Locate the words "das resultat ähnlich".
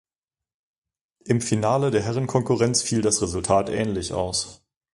3.03-4.13